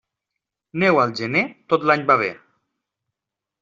Neu 0.85 0.97
al 1.03 1.13
gener, 1.21 1.45
tot 1.75 1.87
l'any 1.91 2.09
va 2.11 2.19
bé. 2.27 2.35